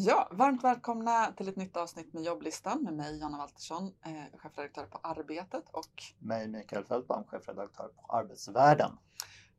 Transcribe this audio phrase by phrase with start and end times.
[0.00, 4.84] Ja, varmt välkomna till ett nytt avsnitt med jobblistan med mig Jonna Waltersson, eh, chefredaktör
[4.84, 8.90] på Arbetet och mig Mikael Fältbaum, chefredaktör på Arbetsvärlden.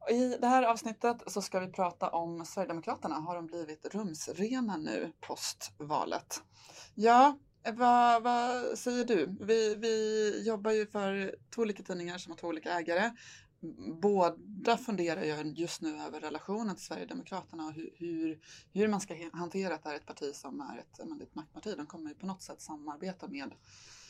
[0.10, 3.16] I det här avsnittet så ska vi prata om Sverigedemokraterna.
[3.16, 6.44] Har de blivit rumsrena nu postvalet?
[6.96, 7.38] Ja,
[7.74, 9.38] vad, vad säger du?
[9.40, 13.12] Vi, vi jobbar ju för två olika tidningar som har två olika ägare
[14.02, 18.40] båda funderar ju just nu över relationen till Sverigedemokraterna och hur, hur,
[18.74, 21.74] hur man ska hantera att det här är ett parti som är ett, ett maktparti.
[21.78, 23.52] De kommer ju på något sätt samarbeta med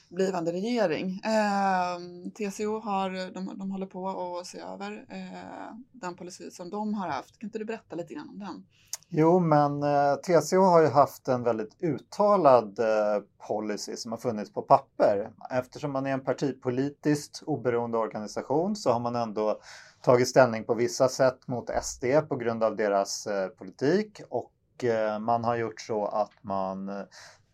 [0.10, 1.22] blivande regering.
[1.26, 1.98] Eh,
[2.32, 7.08] TCO har, de, de håller på att se över eh, den policy som de har
[7.08, 7.40] haft.
[7.40, 8.66] Kan inte du berätta lite grann om den?
[9.12, 14.54] Jo, men eh, TCO har ju haft en väldigt uttalad eh, policy som har funnits
[14.54, 15.30] på papper.
[15.50, 19.60] Eftersom man är en partipolitiskt oberoende organisation så har man ändå
[20.02, 25.20] tagit ställning på vissa sätt mot SD på grund av deras eh, politik och eh,
[25.20, 27.04] man har gjort så att man eh,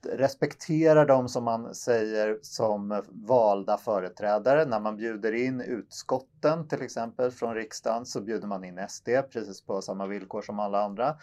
[0.05, 4.65] respekterar dem som man säger som valda företrädare.
[4.65, 9.61] När man bjuder in utskotten till exempel från riksdagen så bjuder man in SD precis
[9.61, 11.15] på samma villkor som alla andra.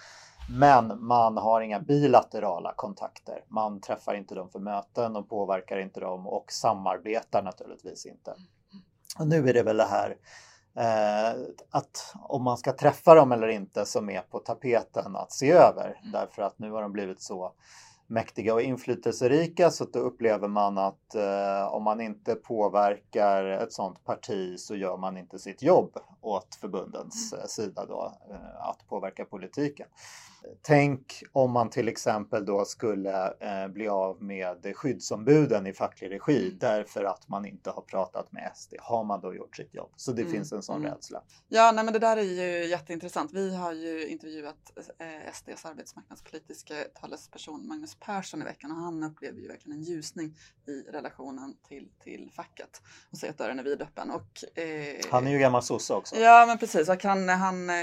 [0.50, 3.44] Men man har inga bilaterala kontakter.
[3.48, 8.34] Man träffar inte dem för möten och påverkar inte dem och samarbetar naturligtvis inte.
[9.18, 10.16] Och nu är det väl det här
[10.76, 11.40] eh,
[11.70, 16.00] att om man ska träffa dem eller inte som är på tapeten att se över.
[16.12, 17.52] Därför att nu har de blivit så
[18.06, 24.04] mäktiga och inflytelserika så då upplever man att eh, om man inte påverkar ett sådant
[24.04, 27.46] parti så gör man inte sitt jobb åt förbundens mm.
[27.48, 29.86] sida då, eh, att påverka politiken.
[30.62, 36.46] Tänk om man till exempel då skulle eh, bli av med skyddsombuden i facklig regi
[36.46, 36.58] mm.
[36.58, 38.74] därför att man inte har pratat med SD.
[38.80, 39.90] Har man då gjort sitt jobb?
[39.96, 40.32] Så det mm.
[40.32, 40.90] finns en sån mm.
[40.90, 41.22] rädsla.
[41.48, 43.32] Ja, nej, men det där är ju jätteintressant.
[43.32, 49.40] Vi har ju intervjuat eh, SDs arbetsmarknadspolitiska talesperson Magnus Persson i veckan och han upplever
[49.40, 50.36] ju verkligen en ljusning
[50.66, 54.10] i relationen till, till facket och säger att dörren är vidöppen.
[54.10, 56.16] Och, eh, han är ju gammal sosse också.
[56.16, 56.88] Ja, men precis.
[56.88, 57.76] Och han, han, eh,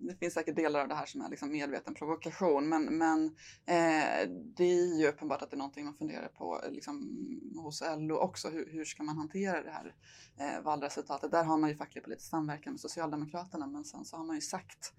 [0.00, 2.68] det finns säkert delar av det här som är liksom medveten provokation.
[2.68, 3.26] Men, men
[3.66, 7.18] eh, det är ju uppenbart att det är någonting man funderar på liksom,
[7.62, 8.48] hos LO också.
[8.48, 9.94] Hur, hur ska man hantera det här
[10.38, 11.30] eh, valresultatet?
[11.30, 14.42] Där har man ju facklig politisk samverkan med Socialdemokraterna men sen så har man ju
[14.42, 14.92] sagt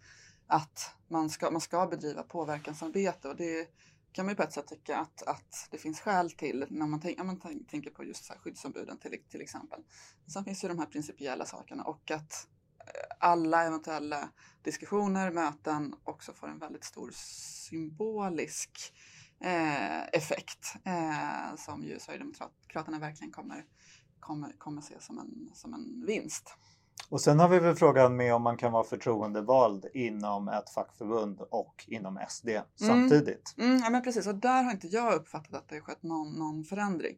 [0.47, 3.67] att man ska, man ska bedriva påverkansarbete och det
[4.17, 6.99] kan man ju på ett sätt tycka att, att det finns skäl till när man,
[6.99, 7.39] tänk, man
[7.69, 9.83] tänker på just så skyddsombuden till, till exempel.
[10.33, 12.47] Sen finns ju de här principiella sakerna och att
[12.79, 14.29] eh, alla eventuella
[14.63, 18.93] diskussioner, möten också får en väldigt stor symbolisk
[19.41, 23.65] eh, effekt eh, som ju Sverigedemokraterna verkligen kommer,
[24.19, 26.57] kommer, kommer se som en, som en vinst.
[27.09, 31.41] Och sen har vi väl frågan med om man kan vara förtroendevald inom ett fackförbund
[31.41, 32.63] och inom SD mm.
[32.77, 33.55] samtidigt.
[33.57, 36.33] Mm, ja, men precis, och där har inte jag uppfattat att det har skett någon,
[36.33, 37.17] någon förändring.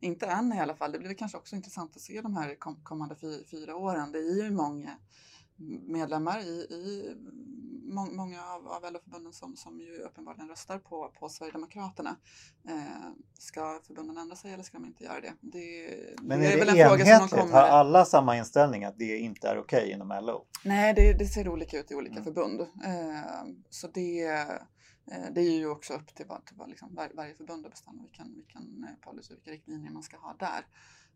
[0.00, 0.92] Inte än i alla fall.
[0.92, 3.16] Det blir kanske också intressant att se de här kommande
[3.50, 4.12] fyra åren.
[4.12, 4.90] Det är ju många
[5.86, 7.16] medlemmar i, i
[7.90, 12.16] må, många av, av LO-förbunden som, som ju uppenbarligen röstar på, på Sverigedemokraterna.
[12.68, 15.32] Eh, ska förbunden ändra sig eller ska de inte göra det?
[15.40, 17.52] det Men det är, är det väl en fråga som de kommer...
[17.52, 20.46] Har alla samma inställning att det inte är okej okay inom LO?
[20.64, 22.24] Nej, det, det, ser olika ut i olika mm.
[22.24, 22.60] förbund.
[22.60, 27.66] Eh, så det, eh, det är ju också upp till, till liksom, var, varje förbund
[27.66, 30.66] att bestämma vilken, vilken eh, policy, vilka riktlinjer man ska ha där.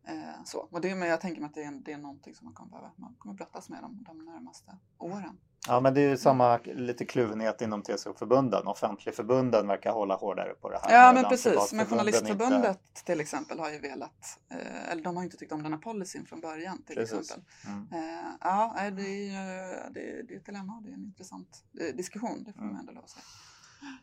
[0.06, 0.58] Eh, så.
[0.58, 2.70] Och det, men jag tänker mig att det är, det är någonting som man kommer,
[2.70, 5.38] behöva, man kommer brottas med de, de närmaste åren.
[5.68, 8.66] Ja, men det är ju samma lite kluvenhet inom TCO-förbunden.
[8.66, 10.94] Offentligförbunden verkar hålla hårdare på det här.
[10.94, 11.72] Ja, men precis.
[11.72, 13.04] Men Journalistförbundet inte...
[13.04, 16.26] till exempel har ju velat, eh, eller de har inte tyckt om den här policyn
[16.26, 17.20] från början till precis.
[17.20, 17.44] exempel.
[17.66, 17.88] Mm.
[17.92, 22.44] Eh, ja, det är, det, det är ett dilemma det är en intressant eh, diskussion,
[22.44, 22.80] det får man mm.
[22.80, 23.24] ändå lov att säga.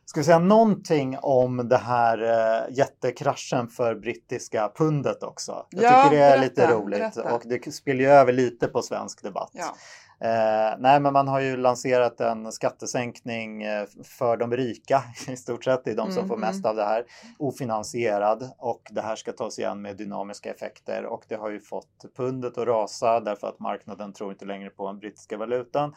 [0.06, 5.66] Ska vi säga någonting om det här uh, jättekraschen för brittiska pundet också?
[5.70, 7.36] Jag ja, tycker det är berätta, lite roligt berätta.
[7.36, 9.52] och det spelar ju över lite på svensk debatt.
[9.54, 9.76] Ja.
[10.24, 15.64] Eh, nej, men man har ju lanserat en skattesänkning eh, för de rika i stort
[15.64, 15.84] sett.
[15.84, 16.70] Det är de som mm, får mest mm.
[16.70, 17.06] av det här.
[17.40, 22.06] Ofinansierad och det här ska tas igen med dynamiska effekter och det har ju fått
[22.18, 25.94] pundet att rasa därför att marknaden tror inte längre på den brittiska valutan.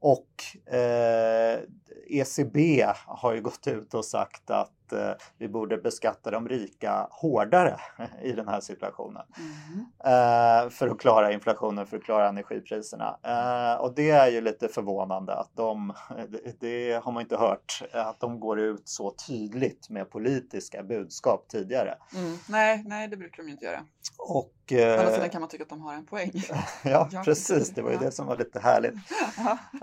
[0.00, 1.60] Och eh,
[2.08, 7.08] ECB har ju gått ut och sagt att att eh, vi borde beskatta de rika
[7.10, 7.80] hårdare
[8.22, 9.22] i den här situationen.
[9.38, 9.86] Mm.
[10.04, 13.18] Eh, för att klara inflationen, för att klara energipriserna.
[13.22, 15.92] Eh, och det är ju lite förvånande att de,
[16.60, 21.94] det, har man inte hört, att de går ut så tydligt med politiska budskap tidigare.
[22.14, 22.38] Mm.
[22.48, 23.80] Nej, nej, det brukar de ju inte göra.
[24.18, 26.32] Och, Å andra sidan kan man tycka att de har en poäng.
[26.84, 28.94] ja, precis, det var ju det som var lite härligt.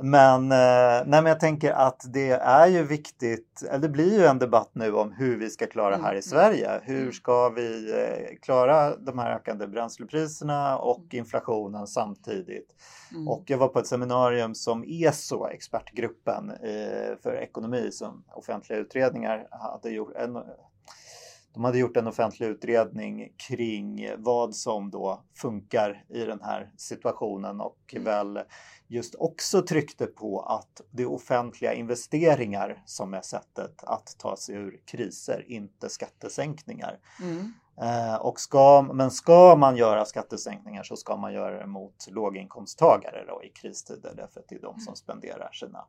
[0.02, 4.40] Men, nej, men jag tänker att det är ju viktigt, eller det blir ju en
[4.40, 6.22] debatt nu om hur vi ska klara Mm, här i mm.
[6.22, 6.81] Sverige.
[6.84, 7.12] Hur Mm.
[7.12, 12.75] ska vi eh, klara de här ökande bränslepriserna och inflationen samtidigt?
[13.12, 13.28] Mm.
[13.28, 19.48] Och jag var på ett seminarium som ESO, expertgruppen eh, för ekonomi som offentliga utredningar
[19.51, 20.16] hade gjort.
[20.16, 20.38] En,
[21.54, 27.62] de hade gjort en offentlig utredning kring vad som då funkar i den här situationen
[27.62, 28.04] och Mm.
[28.04, 28.44] väl
[28.88, 34.56] just också tryckte på att det är offentliga investeringar som är sättet att ta sig
[34.56, 37.00] ur kriser, inte skattesänkningar.
[37.22, 37.54] Mm.
[37.82, 43.26] Eh, och ska, men ska man göra skattesänkningar så ska man göra det mot låginkomsttagare
[43.28, 45.86] då, i kristider därför att det är de som spenderar sina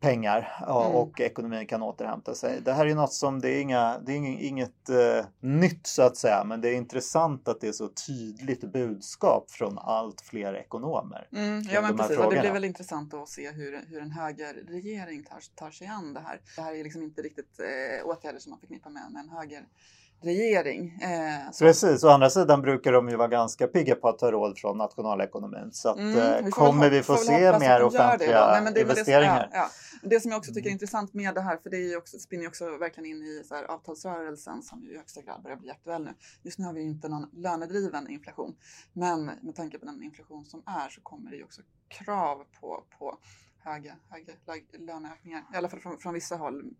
[0.00, 0.72] pengar Mm.
[0.76, 2.60] och ekonomin kan återhämta sig.
[2.64, 6.02] Det här är något som, det är, inga, det är ing- inget eh, nytt så
[6.02, 10.54] att säga, men det är intressant att det är så tydligt budskap från allt fler
[10.54, 11.28] ekonomer.
[11.32, 14.10] Mm, ja men de precis, och det blir väl intressant att se hur, hur en
[14.10, 16.40] högerregering tar, tar sig an det här.
[16.56, 19.28] Det här är liksom inte riktigt eh, åtgärder som man förknippar med, med en
[20.22, 20.98] högerregering.
[21.02, 24.30] Eh, så- Precis, å andra sidan brukar de ju vara ganska pigga på att ta
[24.32, 25.70] råd från nationalekonomin.
[25.72, 29.48] Så att, Mm, eh, vi kommer vi få se mer offentliga det investeringar?
[29.52, 29.68] ja, ja.
[30.02, 32.42] Det som jag också tycker är intressant med det här, för det är också, spinner
[32.42, 35.70] ju också verkligen in i så här, avtalsrörelsen som ju i högsta grad börjar bli
[35.70, 36.14] aktuell nu.
[36.42, 38.56] Just nu har vi ju inte någon lönedriven inflation,
[38.92, 42.84] men med tanke på den inflation som är så kommer det ju också krav på,
[42.98, 43.18] på
[43.58, 46.74] höga, höga lö- löneökningar, i alla fall från, från vissa håll,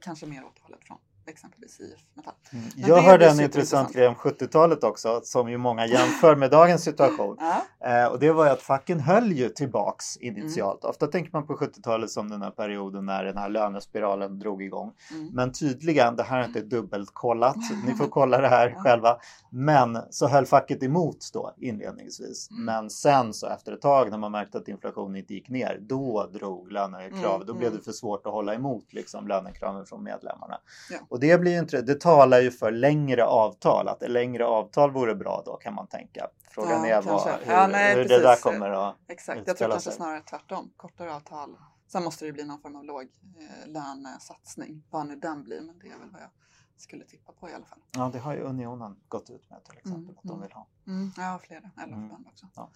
[0.00, 0.98] kanske mer åt hållet från
[1.28, 2.34] exempelvis IF Metall.
[2.52, 2.64] Mm.
[2.76, 7.36] Jag hörde en intressant grej om 70-talet också, som ju många jämför med dagens situation.
[7.48, 10.84] Ja, Eh, och det var ju att facken höll ju tillbaks initialt.
[10.84, 10.90] Mm.
[10.90, 14.92] Ofta tänker man på 70-talet som den här perioden när den här lönespiralen drog igång.
[15.10, 15.26] mm.
[15.32, 19.16] Men tydligen, det här är inte dubbelkollat, ni får kolla det här själva.
[19.50, 22.50] Men så höll facket emot då inledningsvis.
[22.50, 22.64] Mm.
[22.64, 26.26] Men sen så efter ett tag när man märkte att inflationen inte gick ner, då
[26.32, 27.34] drog lönekrav.
[27.34, 27.78] Mm, Då blev mm.
[27.78, 30.60] det för svårt att hålla emot liksom, lönekraven från medlemmarna.
[30.90, 30.98] Ja.
[31.18, 33.88] Och det, blir inte, det talar ju för längre avtal.
[33.88, 36.28] Att längre avtal vore bra då kan man tänka.
[36.50, 38.96] Frågan Ja, är vad, hur, Ja, nej, hur det där kommer att...
[39.08, 39.96] Exakt, jag tror kanske sig.
[39.96, 40.70] snarare tvärtom.
[40.76, 41.56] Kortare avtal.
[41.92, 45.78] Sen måste det bli någon form av låg eh, lönesatsning, vad nu den blir, men
[45.78, 46.30] det är väl vad jag
[46.76, 47.78] skulle tippa på i alla fall.
[47.96, 50.42] Ja, det har ju Unionen gått ut med till exempel Mm, att de mm.
[50.42, 50.66] vill ha.
[50.86, 51.90] Mm, ja, flera Mm.
[51.90, 52.46] LO-förbund också.
[52.54, 52.70] Ja.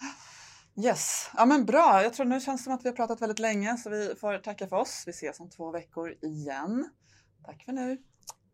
[0.77, 2.03] Yes, ja men bra.
[2.03, 4.39] Jag tror nu känns det som att vi har pratat väldigt länge så vi får
[4.39, 5.05] tacka för oss.
[5.07, 6.91] Vi ses om två veckor igen.
[7.45, 7.99] Tack för nu.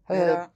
[0.08, 0.50] 对呀。